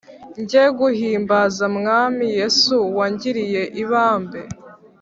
Njye 0.41 0.63
nguhimbaza 0.71 1.65
mwami 1.77 2.25
yesu 2.37 2.75
wangiriye 2.97 3.61
ibambe 3.81 4.41